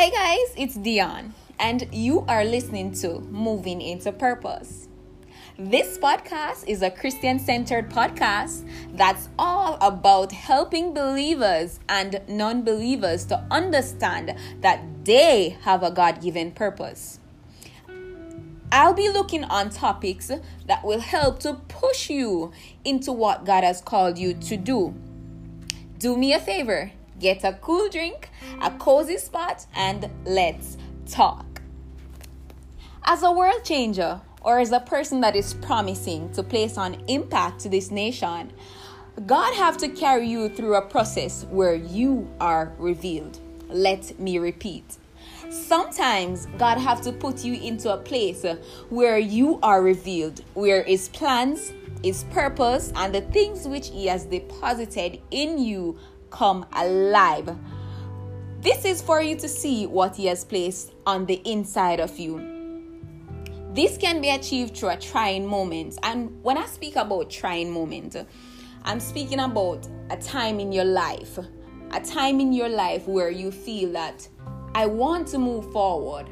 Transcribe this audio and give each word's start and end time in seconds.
Hi, 0.00 0.08
guys, 0.08 0.54
it's 0.56 0.76
Dion, 0.76 1.34
and 1.58 1.86
you 1.92 2.24
are 2.26 2.42
listening 2.42 2.92
to 3.02 3.20
Moving 3.20 3.82
into 3.82 4.12
Purpose. 4.12 4.88
This 5.58 5.98
podcast 5.98 6.66
is 6.66 6.80
a 6.80 6.90
Christian 6.90 7.38
centered 7.38 7.90
podcast 7.90 8.66
that's 8.96 9.28
all 9.38 9.76
about 9.82 10.32
helping 10.32 10.94
believers 10.94 11.80
and 11.86 12.22
non 12.26 12.62
believers 12.62 13.26
to 13.26 13.44
understand 13.50 14.34
that 14.62 15.04
they 15.04 15.58
have 15.64 15.82
a 15.82 15.90
God 15.90 16.22
given 16.22 16.52
purpose. 16.52 17.20
I'll 18.72 18.94
be 18.94 19.10
looking 19.10 19.44
on 19.44 19.68
topics 19.68 20.30
that 20.66 20.82
will 20.82 21.00
help 21.00 21.40
to 21.40 21.60
push 21.68 22.08
you 22.08 22.52
into 22.86 23.12
what 23.12 23.44
God 23.44 23.64
has 23.64 23.82
called 23.82 24.16
you 24.16 24.32
to 24.32 24.56
do. 24.56 24.94
Do 25.98 26.16
me 26.16 26.32
a 26.32 26.40
favor 26.40 26.90
get 27.20 27.44
a 27.44 27.52
cool 27.60 27.88
drink, 27.88 28.30
a 28.60 28.70
cozy 28.72 29.18
spot, 29.18 29.66
and 29.74 30.10
let's 30.24 30.76
talk. 31.06 31.62
As 33.04 33.22
a 33.22 33.30
world 33.30 33.64
changer, 33.64 34.20
or 34.42 34.58
as 34.58 34.72
a 34.72 34.80
person 34.80 35.20
that 35.20 35.36
is 35.36 35.54
promising 35.54 36.32
to 36.32 36.42
place 36.42 36.76
an 36.76 37.02
impact 37.08 37.60
to 37.60 37.68
this 37.68 37.90
nation, 37.90 38.52
God 39.26 39.54
have 39.54 39.76
to 39.78 39.88
carry 39.88 40.28
you 40.28 40.48
through 40.48 40.76
a 40.76 40.82
process 40.82 41.44
where 41.50 41.74
you 41.74 42.28
are 42.40 42.72
revealed. 42.78 43.38
Let 43.68 44.18
me 44.18 44.38
repeat. 44.38 44.96
Sometimes 45.50 46.46
God 46.58 46.78
have 46.78 47.02
to 47.02 47.12
put 47.12 47.44
you 47.44 47.54
into 47.54 47.92
a 47.92 47.98
place 47.98 48.44
where 48.88 49.18
you 49.18 49.58
are 49.62 49.82
revealed, 49.82 50.42
where 50.54 50.84
his 50.84 51.08
plans, 51.08 51.72
his 52.02 52.24
purpose, 52.30 52.92
and 52.94 53.14
the 53.14 53.20
things 53.20 53.66
which 53.66 53.88
he 53.88 54.06
has 54.06 54.24
deposited 54.24 55.20
in 55.30 55.58
you 55.58 55.98
come 56.30 56.66
alive. 56.72 57.56
This 58.60 58.84
is 58.84 59.00
for 59.00 59.22
you 59.22 59.36
to 59.36 59.48
see 59.48 59.86
what 59.86 60.16
he 60.16 60.26
has 60.26 60.44
placed 60.44 60.92
on 61.06 61.26
the 61.26 61.40
inside 61.44 62.00
of 62.00 62.18
you. 62.18 62.60
This 63.72 63.96
can 63.96 64.20
be 64.20 64.30
achieved 64.30 64.76
through 64.76 64.90
a 64.90 64.96
trying 64.96 65.46
moment. 65.46 65.98
And 66.02 66.42
when 66.42 66.58
I 66.58 66.66
speak 66.66 66.96
about 66.96 67.30
trying 67.30 67.70
moment, 67.70 68.16
I'm 68.84 69.00
speaking 69.00 69.40
about 69.40 69.88
a 70.10 70.16
time 70.16 70.58
in 70.58 70.72
your 70.72 70.84
life, 70.84 71.38
a 71.92 72.00
time 72.00 72.40
in 72.40 72.52
your 72.52 72.68
life 72.68 73.06
where 73.06 73.30
you 73.30 73.50
feel 73.50 73.92
that 73.92 74.28
I 74.74 74.86
want 74.86 75.28
to 75.28 75.38
move 75.38 75.70
forward. 75.72 76.28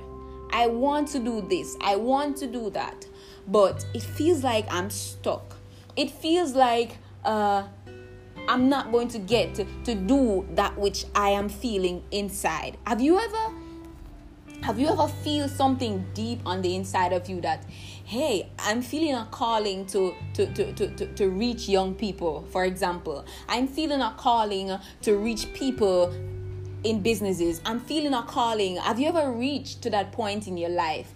I 0.50 0.66
want 0.66 1.08
to 1.08 1.18
do 1.18 1.46
this. 1.48 1.76
I 1.80 1.96
want 1.96 2.36
to 2.38 2.46
do 2.46 2.70
that. 2.70 3.06
But 3.46 3.84
it 3.94 4.02
feels 4.02 4.42
like 4.42 4.66
I'm 4.70 4.90
stuck. 4.90 5.56
It 5.96 6.10
feels 6.10 6.54
like 6.54 6.96
uh, 7.24 7.64
I'm 8.48 8.70
not 8.70 8.90
going 8.90 9.08
to 9.08 9.18
get 9.18 9.54
to, 9.56 9.66
to 9.84 9.94
do 9.94 10.48
that 10.54 10.76
which 10.78 11.04
I 11.14 11.30
am 11.30 11.50
feeling 11.50 12.02
inside. 12.10 12.78
Have 12.86 13.00
you 13.00 13.18
ever 13.20 13.54
have 14.62 14.80
you 14.80 14.88
ever 14.88 15.06
feel 15.06 15.48
something 15.48 16.04
deep 16.14 16.40
on 16.44 16.62
the 16.62 16.74
inside 16.74 17.12
of 17.12 17.28
you 17.28 17.40
that 17.40 17.64
hey 18.04 18.50
i'm 18.58 18.82
feeling 18.82 19.14
a 19.14 19.24
calling 19.30 19.86
to 19.86 20.12
to, 20.34 20.52
to, 20.52 20.72
to, 20.72 20.88
to, 20.96 21.06
to 21.14 21.28
reach 21.28 21.68
young 21.68 21.94
people 21.94 22.44
for 22.50 22.64
example. 22.64 23.24
I'm 23.48 23.68
feeling 23.68 24.00
a 24.00 24.12
calling 24.18 24.76
to 25.02 25.16
reach 25.16 25.52
people 25.54 26.12
in 26.84 27.00
businesses. 27.00 27.60
I'm 27.64 27.80
feeling 27.80 28.14
a 28.14 28.22
calling. 28.22 28.76
Have 28.76 28.98
you 28.98 29.08
ever 29.08 29.30
reached 29.30 29.82
to 29.82 29.90
that 29.90 30.12
point 30.12 30.48
in 30.48 30.56
your 30.56 30.70
life 30.70 31.14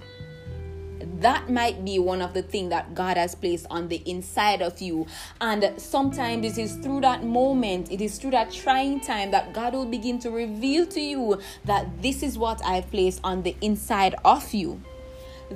that 1.21 1.51
might 1.51 1.85
be 1.85 1.99
one 1.99 2.23
of 2.23 2.35
the 2.35 2.43
things 2.43 2.71
that 2.71 2.95
God 2.95 3.17
has 3.17 3.35
placed 3.35 3.67
on 3.71 3.89
the 3.89 4.03
inside 4.07 4.63
of 4.63 4.81
you. 4.81 5.07
And 5.41 5.73
sometimes 5.77 6.47
it 6.47 6.59
is 6.59 6.77
through 6.77 7.01
that 7.03 7.25
moment, 7.25 7.91
it 7.91 8.01
is 8.01 8.19
through 8.19 8.33
that 8.33 8.53
trying 8.53 9.01
time 9.01 9.31
that 9.31 9.53
God 9.53 9.75
will 9.75 9.87
begin 9.87 10.19
to 10.21 10.31
reveal 10.31 10.87
to 10.87 11.01
you 11.01 11.41
that 11.65 12.03
this 12.03 12.23
is 12.23 12.39
what 12.39 12.65
I've 12.65 12.91
placed 12.91 13.21
on 13.25 13.43
the 13.43 13.57
inside 13.61 14.15
of 14.25 14.53
you. 14.53 14.81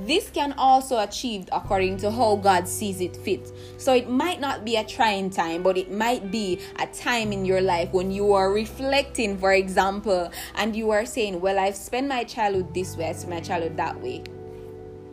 This 0.04 0.28
can 0.28 0.52
also 0.58 0.98
achieved 0.98 1.48
according 1.52 1.96
to 1.98 2.10
how 2.10 2.36
God 2.36 2.68
sees 2.68 3.00
it 3.00 3.16
fit. 3.16 3.50
So 3.78 3.94
it 3.94 4.10
might 4.10 4.40
not 4.40 4.64
be 4.64 4.76
a 4.76 4.84
trying 4.84 5.30
time, 5.30 5.62
but 5.62 5.78
it 5.78 5.90
might 5.90 6.30
be 6.30 6.60
a 6.78 6.86
time 6.86 7.32
in 7.32 7.46
your 7.46 7.62
life 7.62 7.92
when 7.92 8.10
you 8.10 8.34
are 8.34 8.52
reflecting, 8.52 9.38
for 9.38 9.52
example, 9.52 10.30
and 10.56 10.76
you 10.76 10.90
are 10.90 11.06
saying, 11.06 11.40
Well, 11.40 11.58
I've 11.58 11.76
spent 11.76 12.08
my 12.08 12.24
childhood 12.24 12.74
this 12.74 12.94
way, 12.96 13.08
I 13.08 13.12
spent 13.12 13.30
my 13.30 13.40
childhood 13.40 13.78
that 13.78 13.98
way 14.02 14.24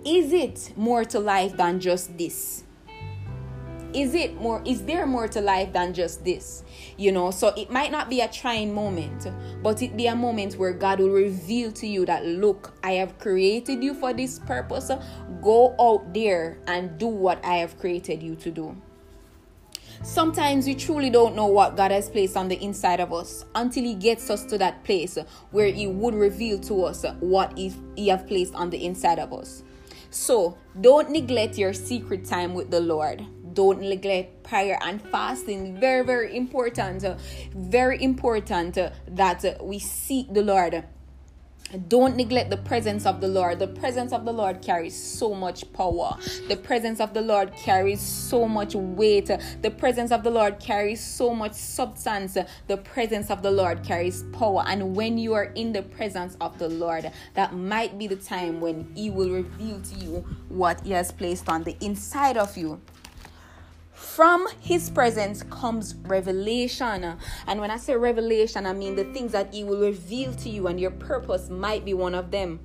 is 0.05 0.33
it 0.33 0.73
more 0.75 1.05
to 1.05 1.19
life 1.19 1.55
than 1.55 1.79
just 1.79 2.17
this? 2.17 2.63
Is 3.93 4.15
it 4.15 4.35
more 4.41 4.61
is 4.65 4.83
there 4.85 5.05
more 5.05 5.27
to 5.27 5.39
life 5.39 5.71
than 5.71 5.93
just 5.93 6.25
this? 6.25 6.63
You 6.97 7.11
know 7.11 7.29
so 7.29 7.49
it 7.49 7.69
might 7.69 7.91
not 7.91 8.09
be 8.09 8.21
a 8.21 8.27
trying 8.27 8.73
moment 8.73 9.27
but 9.61 9.81
it 9.83 9.95
be 9.95 10.07
a 10.07 10.15
moment 10.15 10.55
where 10.55 10.73
god 10.73 10.99
will 10.99 11.11
reveal 11.11 11.71
to 11.73 11.85
you 11.85 12.03
that 12.07 12.25
look 12.25 12.73
i 12.83 12.93
have 12.93 13.19
created 13.19 13.83
you 13.83 13.93
for 13.93 14.11
this 14.11 14.39
purpose. 14.39 14.89
Go 15.43 15.75
out 15.79 16.11
there 16.13 16.57
and 16.65 16.97
do 16.97 17.07
what 17.07 17.43
i 17.45 17.57
have 17.57 17.77
created 17.79 18.23
you 18.23 18.35
to 18.37 18.49
do. 18.49 18.75
Sometimes 20.01 20.65
we 20.65 20.75
truly 20.75 21.09
don't 21.09 21.33
know 21.33 21.45
what 21.45 21.77
God 21.77 21.91
has 21.91 22.09
placed 22.09 22.35
on 22.35 22.49
the 22.49 22.61
inside 22.61 22.99
of 22.99 23.13
us 23.13 23.45
until 23.55 23.85
He 23.85 23.95
gets 23.95 24.29
us 24.29 24.43
to 24.47 24.57
that 24.57 24.83
place 24.83 25.17
where 25.51 25.71
He 25.71 25.87
would 25.87 26.13
reveal 26.13 26.59
to 26.61 26.83
us 26.83 27.05
what 27.21 27.57
He, 27.57 27.71
he 27.95 28.13
placed 28.27 28.53
on 28.53 28.69
the 28.69 28.85
inside 28.85 29.17
of 29.17 29.31
us. 29.31 29.63
So 30.13 30.59
don't 30.79 31.09
neglect 31.09 31.57
your 31.57 31.73
secret 31.73 32.23
time 32.23 32.53
with 32.53 32.69
the 32.69 32.79
Lord. 32.79 33.25
Don't 33.53 33.81
neglect 33.81 34.43
prayer 34.43 34.77
and 34.83 35.01
fasting. 35.01 35.79
Very, 35.79 36.05
very 36.05 36.37
important. 36.37 37.03
Very 37.55 38.03
important 38.03 38.75
that 39.07 39.57
we 39.59 39.79
seek 39.79 40.31
the 40.31 40.43
Lord 40.43 40.83
don't 41.87 42.15
neglect 42.15 42.49
the 42.49 42.57
presence 42.57 43.05
of 43.05 43.21
the 43.21 43.27
Lord. 43.27 43.59
The 43.59 43.67
presence 43.67 44.13
of 44.13 44.25
the 44.25 44.33
Lord 44.33 44.61
carries 44.61 44.95
so 44.95 45.33
much 45.33 45.71
power. 45.73 46.17
The 46.47 46.57
presence 46.57 46.99
of 46.99 47.13
the 47.13 47.21
Lord 47.21 47.53
carries 47.55 48.01
so 48.01 48.47
much 48.47 48.75
weight. 48.75 49.29
The 49.61 49.71
presence 49.71 50.11
of 50.11 50.23
the 50.23 50.31
Lord 50.31 50.59
carries 50.59 51.03
so 51.03 51.33
much 51.33 51.53
substance. 51.53 52.37
The 52.67 52.77
presence 52.77 53.29
of 53.29 53.41
the 53.41 53.51
Lord 53.51 53.83
carries 53.83 54.23
power. 54.33 54.63
And 54.67 54.95
when 54.95 55.17
you 55.17 55.33
are 55.33 55.51
in 55.55 55.73
the 55.73 55.83
presence 55.83 56.37
of 56.41 56.57
the 56.57 56.69
Lord, 56.69 57.11
that 57.33 57.53
might 57.55 57.97
be 57.97 58.07
the 58.07 58.15
time 58.15 58.61
when 58.61 58.91
He 58.95 59.09
will 59.09 59.29
reveal 59.29 59.81
to 59.81 59.95
you 59.95 60.25
what 60.49 60.81
He 60.81 60.91
has 60.91 61.11
placed 61.11 61.49
on 61.49 61.63
the 61.63 61.75
inside 61.81 62.37
of 62.37 62.57
you. 62.57 62.81
From 64.15 64.47
his 64.59 64.91
presence 64.91 65.41
comes 65.49 65.95
revelation. 65.95 67.17
And 67.47 67.59
when 67.59 67.71
I 67.71 67.77
say 67.77 67.95
revelation, 67.95 68.67
I 68.67 68.73
mean 68.73 68.95
the 68.95 69.05
things 69.05 69.31
that 69.31 69.51
he 69.51 69.63
will 69.63 69.79
reveal 69.79 70.35
to 70.35 70.49
you, 70.49 70.67
and 70.67 70.79
your 70.79 70.91
purpose 70.91 71.49
might 71.49 71.83
be 71.83 71.95
one 71.95 72.13
of 72.13 72.29
them. 72.29 72.59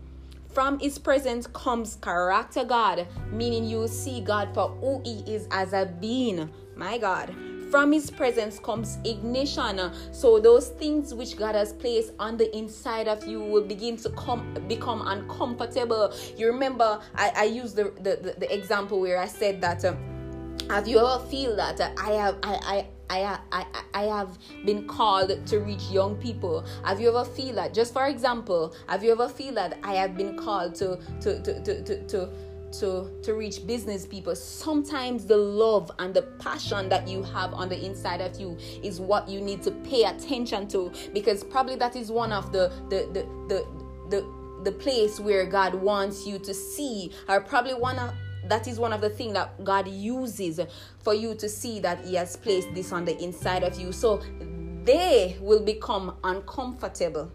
From 0.52 0.78
his 0.78 0.98
presence 0.98 1.46
comes 1.46 1.96
character 2.02 2.64
God, 2.64 3.06
meaning 3.32 3.64
you 3.64 3.88
see 3.88 4.20
God 4.20 4.52
for 4.52 4.68
who 4.68 5.00
he 5.06 5.20
is 5.20 5.48
as 5.50 5.72
a 5.72 5.86
being. 5.86 6.50
My 6.76 6.98
God 6.98 7.34
from 7.70 7.92
his 7.92 8.10
presence 8.10 8.58
comes 8.58 8.96
ignition 9.04 9.92
so 10.10 10.40
those 10.40 10.68
things 10.68 11.12
which 11.12 11.36
god 11.36 11.54
has 11.54 11.74
placed 11.74 12.12
on 12.18 12.34
the 12.38 12.56
inside 12.56 13.06
of 13.06 13.26
you 13.26 13.40
will 13.40 13.62
begin 13.62 13.94
to 13.94 14.08
come 14.10 14.56
become 14.68 15.06
uncomfortable 15.06 16.14
you 16.36 16.46
remember 16.46 16.98
i, 17.14 17.30
I 17.36 17.44
used 17.44 17.76
the, 17.76 17.92
the, 18.00 18.34
the, 18.38 18.54
example 18.54 19.00
where 19.00 19.18
i 19.18 19.26
said 19.26 19.60
that 19.60 19.84
uh, 19.84 19.94
have 20.68 20.86
you 20.86 20.98
ever 20.98 21.24
feel 21.26 21.56
that 21.56 21.80
I 21.98 22.10
have 22.12 22.38
I, 22.42 22.54
I 22.62 22.86
I, 23.10 23.38
I, 23.52 23.66
I 23.94 24.02
have 24.02 24.38
been 24.66 24.86
called 24.86 25.46
to 25.46 25.60
reach 25.60 25.84
young 25.84 26.16
people. 26.16 26.64
Have 26.84 27.00
you 27.00 27.08
ever 27.08 27.24
feel 27.24 27.54
that? 27.54 27.72
Just 27.72 27.94
for 27.94 28.06
example, 28.06 28.74
have 28.86 29.02
you 29.02 29.12
ever 29.12 29.28
feel 29.28 29.54
that 29.54 29.78
I 29.82 29.94
have 29.94 30.14
been 30.14 30.36
called 30.36 30.74
to 30.74 30.98
to 31.22 31.42
to 31.42 31.62
to, 31.62 31.82
to, 31.84 32.06
to 32.08 32.30
to 32.72 33.10
to 33.22 33.34
reach 33.34 33.66
business 33.66 34.06
people 34.06 34.36
sometimes 34.36 35.24
the 35.24 35.36
love 35.36 35.90
and 36.00 36.12
the 36.12 36.22
passion 36.38 36.88
that 36.88 37.08
you 37.08 37.22
have 37.22 37.54
on 37.54 37.68
the 37.68 37.84
inside 37.84 38.20
of 38.20 38.38
you 38.38 38.58
is 38.82 39.00
what 39.00 39.26
you 39.26 39.40
need 39.40 39.62
to 39.62 39.70
pay 39.70 40.04
attention 40.04 40.68
to 40.68 40.92
because 41.14 41.42
probably 41.44 41.76
that 41.76 41.96
is 41.96 42.10
one 42.10 42.32
of 42.32 42.52
the 42.52 42.70
the 42.90 43.08
the 43.14 43.26
the, 43.48 43.66
the, 44.10 44.62
the 44.64 44.72
place 44.72 45.18
where 45.18 45.46
God 45.46 45.74
wants 45.74 46.26
you 46.26 46.38
to 46.40 46.52
see 46.52 47.10
or 47.26 47.40
probably 47.40 47.74
one 47.74 47.98
of 47.98 48.12
that 48.48 48.66
is 48.66 48.78
one 48.78 48.92
of 48.92 49.00
the 49.00 49.10
things 49.10 49.34
that 49.34 49.62
God 49.64 49.88
uses 49.88 50.60
for 51.02 51.14
you 51.14 51.34
to 51.36 51.48
see 51.48 51.80
that 51.80 52.04
He 52.04 52.14
has 52.14 52.36
placed 52.36 52.74
this 52.74 52.92
on 52.92 53.04
the 53.04 53.16
inside 53.22 53.62
of 53.62 53.78
you. 53.78 53.92
So 53.92 54.22
they 54.84 55.36
will 55.40 55.62
become 55.62 56.16
uncomfortable. 56.24 57.30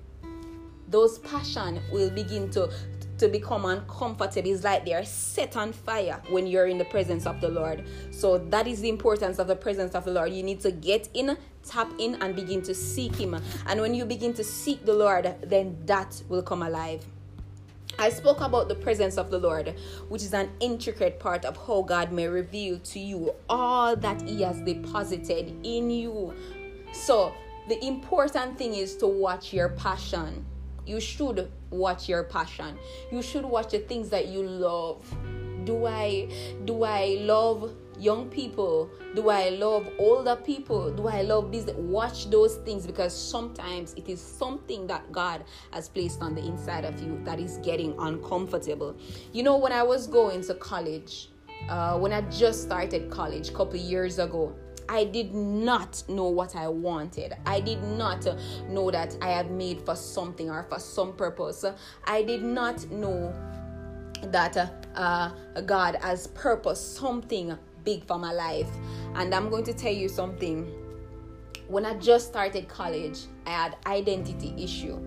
Those 0.88 1.19
passion 1.19 1.81
will 1.92 2.10
begin 2.10 2.50
to 2.51 2.69
to 3.19 3.27
become 3.27 3.65
uncomfortable. 3.65 4.50
It's 4.50 4.63
like 4.63 4.86
they 4.86 4.94
are 4.94 5.06
set 5.06 5.56
on 5.56 5.71
fire 5.71 6.21
when 6.30 6.48
you're 6.48 6.68
in 6.68 6.77
the 6.77 6.86
presence 6.86 7.25
of 7.25 7.42
the 7.42 7.50
Lord. 7.50 7.86
So 8.12 8.38
that 8.38 8.68
is 8.68 8.81
the 8.81 8.89
importance 8.89 9.39
of 9.39 9.48
the 9.48 9.56
presence 9.56 9.95
of 9.95 10.06
the 10.06 10.12
Lord. 10.12 10.33
You 10.33 10.44
need 10.44 10.60
to 10.62 10.71
get 10.71 11.10
in, 11.13 11.38
tap 11.65 11.89
in, 12.00 12.15
and 12.15 12.36
begin 12.36 12.62
to 12.63 12.74
seek 12.74 13.15
Him. 13.15 13.39
And 13.68 13.81
when 13.81 13.94
you 13.94 14.06
begin 14.06 14.33
to 14.33 14.44
seek 14.44 14.83
the 14.86 14.94
Lord, 14.94 15.36
then 15.44 15.77
that 15.86 16.21
will 16.27 16.42
come 16.42 16.63
alive. 16.63 17.06
I 17.99 18.09
spoke 18.09 18.41
about 18.41 18.69
the 18.69 18.75
presence 18.75 19.17
of 19.17 19.29
the 19.29 19.37
Lord, 19.37 19.75
which 20.09 20.23
is 20.23 20.33
an 20.33 20.49
intricate 20.59 21.19
part 21.19 21.45
of 21.45 21.55
how 21.55 21.83
God 21.83 22.11
may 22.11 22.27
reveal 22.27 22.79
to 22.79 22.99
you 22.99 23.33
all 23.49 23.95
that 23.95 24.21
He 24.21 24.41
has 24.41 24.59
deposited 24.61 25.55
in 25.63 25.89
you. 25.89 26.33
So, 26.91 27.33
the 27.69 27.83
important 27.85 28.57
thing 28.57 28.73
is 28.73 28.97
to 28.97 29.07
watch 29.07 29.53
your 29.53 29.69
passion. 29.69 30.45
You 30.85 30.99
should 30.99 31.49
watch 31.69 32.09
your 32.09 32.23
passion. 32.23 32.77
You 33.11 33.21
should 33.21 33.45
watch 33.45 33.71
the 33.71 33.79
things 33.79 34.09
that 34.09 34.27
you 34.27 34.43
love. 34.43 35.05
Do 35.63 35.85
I 35.85 36.27
do 36.65 36.83
I 36.83 37.17
love 37.21 37.73
young 37.99 38.29
people? 38.29 38.89
Do 39.15 39.29
I 39.29 39.49
love 39.49 39.87
older 39.97 40.35
people? 40.35 40.91
Do 40.91 41.07
I 41.07 41.21
love 41.21 41.51
this? 41.51 41.65
Watch 41.75 42.29
those 42.29 42.55
things 42.57 42.85
because 42.85 43.15
sometimes 43.15 43.93
it 43.93 44.09
is 44.09 44.21
something 44.21 44.87
that 44.87 45.11
God 45.11 45.43
has 45.71 45.89
placed 45.89 46.21
on 46.21 46.35
the 46.35 46.45
inside 46.45 46.85
of 46.85 47.01
you 47.01 47.19
that 47.23 47.39
is 47.39 47.57
getting 47.57 47.95
uncomfortable. 47.99 48.95
You 49.31 49.43
know, 49.43 49.57
when 49.57 49.71
I 49.71 49.83
was 49.83 50.07
going 50.07 50.41
to 50.43 50.55
college, 50.55 51.29
uh, 51.69 51.97
when 51.97 52.11
I 52.11 52.21
just 52.29 52.63
started 52.63 53.09
college 53.09 53.49
a 53.49 53.53
couple 53.53 53.77
years 53.77 54.19
ago, 54.19 54.55
I 54.89 55.05
did 55.05 55.33
not 55.33 56.03
know 56.09 56.27
what 56.27 56.55
I 56.55 56.67
wanted. 56.67 57.35
I 57.45 57.61
did 57.61 57.81
not 57.83 58.27
know 58.67 58.91
that 58.91 59.17
I 59.21 59.29
had 59.29 59.49
made 59.49 59.81
for 59.81 59.95
something 59.95 60.49
or 60.49 60.63
for 60.63 60.79
some 60.79 61.13
purpose. 61.13 61.63
I 62.05 62.23
did 62.23 62.43
not 62.43 62.89
know 62.91 63.33
that 64.23 64.57
uh, 64.57 64.67
uh, 64.95 65.61
God 65.61 65.95
has 66.01 66.27
purpose 66.27 66.79
something 66.79 67.57
big 67.83 68.06
for 68.06 68.18
my 68.18 68.31
life. 68.31 68.69
And 69.15 69.33
I'm 69.33 69.50
going 69.50 69.63
to 69.65 69.74
tell 69.74 69.94
you 69.94 70.09
something. 70.09 70.71
When 71.68 71.85
I 71.85 71.95
just 71.95 72.27
started 72.27 72.68
college, 72.68 73.19
I 73.45 73.51
had 73.51 73.77
identity 73.85 74.53
issue, 74.57 75.00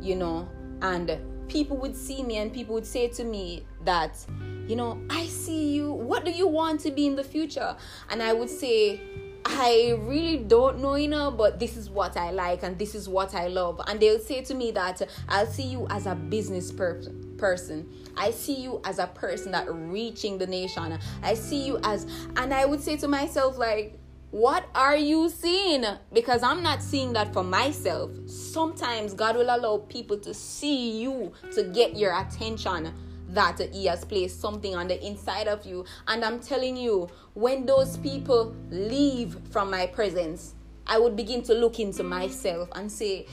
you 0.00 0.16
know, 0.16 0.48
and 0.80 1.18
people 1.48 1.76
would 1.78 1.96
see 1.96 2.22
me 2.22 2.36
and 2.36 2.52
people 2.52 2.74
would 2.74 2.86
say 2.86 3.08
to 3.08 3.24
me 3.24 3.64
that, 3.84 4.24
you 4.66 4.76
know, 4.76 5.00
I 5.10 5.26
see 5.26 5.74
you. 5.74 5.92
What 5.92 6.24
do 6.24 6.30
you 6.30 6.46
want 6.46 6.80
to 6.80 6.90
be 6.90 7.06
in 7.06 7.16
the 7.16 7.24
future? 7.24 7.76
And 8.10 8.22
I 8.22 8.32
would 8.32 8.50
say, 8.50 9.00
I 9.44 9.98
really 10.00 10.38
don't 10.38 10.80
know, 10.80 10.94
you 10.94 11.08
know, 11.08 11.30
but 11.30 11.58
this 11.58 11.76
is 11.76 11.90
what 11.90 12.16
I 12.16 12.30
like 12.30 12.62
and 12.62 12.78
this 12.78 12.94
is 12.94 13.08
what 13.08 13.34
I 13.34 13.48
love. 13.48 13.80
And 13.86 14.00
they'll 14.00 14.18
say 14.18 14.42
to 14.42 14.54
me 14.54 14.70
that 14.72 15.02
I'll 15.28 15.46
see 15.46 15.64
you 15.64 15.86
as 15.90 16.06
a 16.06 16.14
business 16.14 16.72
per- 16.72 17.02
person. 17.38 17.88
I 18.16 18.30
see 18.30 18.54
you 18.60 18.80
as 18.84 18.98
a 18.98 19.06
person 19.08 19.52
that 19.52 19.66
reaching 19.70 20.38
the 20.38 20.46
nation. 20.46 20.98
I 21.22 21.34
see 21.34 21.66
you 21.66 21.78
as, 21.82 22.06
and 22.36 22.52
I 22.54 22.64
would 22.64 22.80
say 22.80 22.96
to 22.98 23.08
myself, 23.08 23.58
like, 23.58 23.98
what 24.30 24.66
are 24.74 24.96
you 24.96 25.28
seeing? 25.28 25.84
Because 26.12 26.42
I'm 26.42 26.60
not 26.60 26.82
seeing 26.82 27.12
that 27.12 27.32
for 27.32 27.44
myself. 27.44 28.10
Sometimes 28.26 29.14
God 29.14 29.36
will 29.36 29.54
allow 29.54 29.78
people 29.88 30.18
to 30.18 30.34
see 30.34 31.00
you 31.00 31.32
to 31.54 31.62
get 31.62 31.96
your 31.96 32.18
attention 32.18 32.92
that 33.28 33.60
He 33.72 33.86
has 33.86 34.04
placed 34.04 34.40
something 34.40 34.74
on 34.74 34.88
the 34.88 35.00
inside 35.06 35.46
of 35.46 35.64
you. 35.64 35.84
And 36.08 36.24
I'm 36.24 36.40
telling 36.40 36.76
you, 36.76 37.08
when 37.34 37.64
those 37.64 37.96
people 37.98 38.56
leave 38.70 39.38
from 39.50 39.70
my 39.70 39.86
presence, 39.86 40.54
I 40.84 40.98
would 40.98 41.14
begin 41.14 41.42
to 41.44 41.54
look 41.54 41.78
into 41.78 42.02
myself 42.02 42.68
and 42.74 42.90
say, 42.90 43.26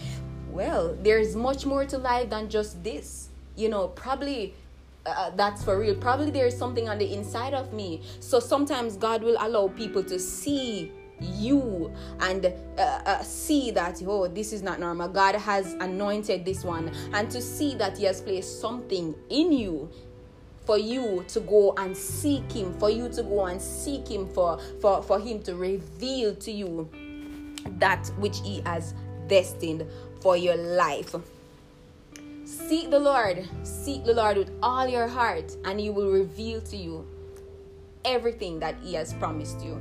well, 0.52 0.96
there's 1.02 1.36
much 1.36 1.66
more 1.66 1.86
to 1.86 1.98
life 1.98 2.30
than 2.30 2.48
just 2.48 2.84
this. 2.84 3.30
You 3.56 3.70
know, 3.70 3.88
probably 3.90 4.54
uh, 5.06 5.32
that's 5.32 5.64
for 5.64 5.80
real. 5.80 5.96
Probably 5.96 6.32
there's 6.32 6.58
something 6.58 6.88
on 6.88 6.98
the 6.98 7.14
inside 7.14 7.54
of 7.54 7.74
me. 7.74 8.02
So 8.20 8.40
sometimes 8.40 8.98
God 8.98 9.24
will 9.24 9.38
allow 9.40 9.68
people 9.70 10.04
to 10.04 10.20
see 10.20 10.92
you 11.22 11.94
and 12.20 12.46
uh, 12.46 12.82
uh, 12.82 13.22
see 13.22 13.72
that 13.72 14.02
oh 14.08 14.28
this 14.28 14.52
is 14.52 14.62
not 14.62 14.80
normal 14.80 15.08
god 15.08 15.36
has 15.36 15.74
anointed 15.74 16.44
this 16.44 16.64
one 16.64 16.92
and 17.14 17.30
to 17.30 17.42
see 17.42 17.76
that 17.76 17.98
he 17.98 18.06
has 18.06 18.22
placed 18.22 18.60
something 18.60 19.14
in 19.30 19.52
you 19.52 19.90
for 20.66 20.78
you 20.78 21.24
to 21.28 21.40
go 21.42 21.74
and 21.78 21.96
seek 21.96 22.52
him 22.52 22.74
for 22.80 22.90
you 22.90 23.10
to 23.10 23.24
go 23.24 23.46
and 23.46 23.62
seek 23.62 24.08
him 24.08 24.28
for 24.28 24.60
for 24.80 25.02
for 25.02 25.20
him 25.20 25.42
to 25.42 25.56
reveal 25.56 26.36
to 26.36 26.52
you 26.52 26.90
that 27.78 28.08
which 28.18 28.40
he 28.40 28.62
has 28.62 28.94
destined 29.28 29.86
for 30.22 30.36
your 30.38 30.56
life 30.56 31.16
Seek 32.52 32.90
the 32.90 33.00
Lord. 33.00 33.48
Seek 33.64 34.04
the 34.04 34.14
Lord 34.14 34.36
with 34.36 34.52
all 34.62 34.86
your 34.86 35.08
heart, 35.08 35.56
and 35.64 35.80
He 35.80 35.90
will 35.90 36.12
reveal 36.12 36.60
to 36.64 36.76
you 36.76 37.08
everything 38.04 38.60
that 38.60 38.76
He 38.84 38.94
has 38.96 39.14
promised 39.14 39.64
you. 39.64 39.76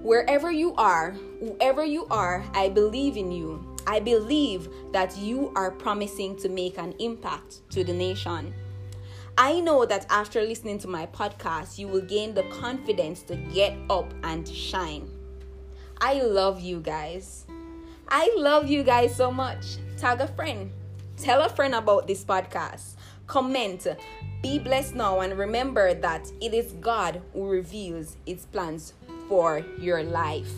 Wherever 0.00 0.52
you 0.52 0.72
are, 0.76 1.16
whoever 1.40 1.84
you 1.84 2.06
are, 2.12 2.44
I 2.54 2.68
believe 2.68 3.16
in 3.16 3.32
you. 3.32 3.76
I 3.88 3.98
believe 3.98 4.68
that 4.92 5.18
you 5.18 5.50
are 5.56 5.72
promising 5.72 6.36
to 6.36 6.48
make 6.48 6.78
an 6.78 6.94
impact 7.00 7.68
to 7.70 7.82
the 7.82 7.92
nation. 7.92 8.54
I 9.36 9.58
know 9.58 9.84
that 9.84 10.06
after 10.10 10.42
listening 10.42 10.78
to 10.78 10.88
my 10.88 11.06
podcast, 11.06 11.76
you 11.76 11.88
will 11.88 12.02
gain 12.02 12.34
the 12.34 12.44
confidence 12.44 13.22
to 13.22 13.34
get 13.34 13.76
up 13.90 14.14
and 14.22 14.46
shine. 14.46 15.10
I 16.00 16.22
love 16.22 16.60
you 16.60 16.78
guys. 16.78 17.46
I 18.08 18.32
love 18.36 18.68
you 18.68 18.84
guys 18.84 19.16
so 19.16 19.32
much. 19.32 19.78
Tag 19.98 20.20
a 20.20 20.28
friend. 20.28 20.70
Tell 21.16 21.42
a 21.42 21.48
friend 21.48 21.74
about 21.74 22.06
this 22.06 22.24
podcast. 22.24 22.94
Comment. 23.26 23.84
Be 24.40 24.60
blessed 24.60 24.94
now 24.94 25.18
and 25.18 25.36
remember 25.36 25.92
that 25.92 26.30
it 26.40 26.54
is 26.54 26.70
God 26.74 27.20
who 27.32 27.48
reveals 27.48 28.16
its 28.24 28.46
plans 28.46 28.92
for 29.28 29.64
your 29.76 30.04
life. 30.04 30.52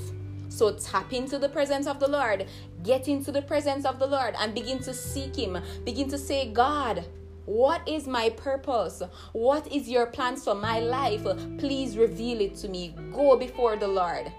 So 0.50 0.74
tap 0.74 1.14
into 1.14 1.38
the 1.38 1.48
presence 1.48 1.86
of 1.86 1.98
the 2.00 2.06
Lord. 2.06 2.48
Get 2.82 3.08
into 3.08 3.32
the 3.32 3.40
presence 3.40 3.86
of 3.86 3.98
the 3.98 4.06
Lord 4.06 4.34
and 4.38 4.54
begin 4.54 4.78
to 4.80 4.92
seek 4.92 5.36
Him. 5.36 5.56
Begin 5.86 6.10
to 6.10 6.18
say, 6.18 6.52
God, 6.52 7.06
what 7.46 7.80
is 7.88 8.06
my 8.06 8.28
purpose? 8.28 9.02
What 9.32 9.66
is 9.72 9.88
your 9.88 10.04
plans 10.04 10.44
for 10.44 10.54
my 10.54 10.80
life? 10.80 11.24
Please 11.56 11.96
reveal 11.96 12.42
it 12.42 12.56
to 12.56 12.68
me. 12.68 12.94
Go 13.10 13.38
before 13.38 13.76
the 13.76 13.88
Lord 13.88 14.30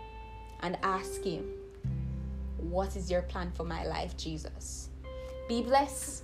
and 0.59 0.77
ask 0.83 1.23
Him 1.23 1.49
what 2.61 2.95
is 2.95 3.09
your 3.09 3.23
plan 3.23 3.51
for 3.51 3.63
my 3.63 3.83
life, 3.85 4.15
Jesus? 4.15 4.90
Be 5.47 5.61
blessed. 5.61 6.23